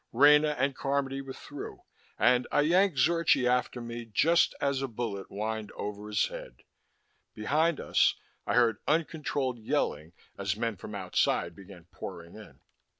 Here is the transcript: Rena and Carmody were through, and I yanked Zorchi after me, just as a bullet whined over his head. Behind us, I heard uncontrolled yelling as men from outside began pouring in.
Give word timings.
Rena 0.11 0.55
and 0.57 0.75
Carmody 0.75 1.21
were 1.21 1.31
through, 1.31 1.83
and 2.17 2.47
I 2.51 2.61
yanked 2.61 2.97
Zorchi 2.97 3.47
after 3.47 3.79
me, 3.79 4.05
just 4.05 4.55
as 4.59 4.81
a 4.81 4.87
bullet 4.87 5.27
whined 5.27 5.71
over 5.73 6.07
his 6.07 6.25
head. 6.25 6.63
Behind 7.35 7.79
us, 7.79 8.15
I 8.47 8.55
heard 8.55 8.79
uncontrolled 8.87 9.59
yelling 9.59 10.13
as 10.39 10.55
men 10.57 10.75
from 10.75 10.95
outside 10.95 11.55
began 11.55 11.85
pouring 11.91 12.33
in. 12.33 12.61